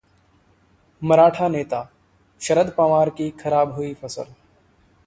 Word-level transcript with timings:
मराठा 1.01 1.47
नेता 1.47 1.83
शरद 2.41 2.73
पवार 2.77 3.09
की 3.09 3.29
'खराब 3.39 3.71
हुई 3.71 3.93
फसल' 3.93 4.33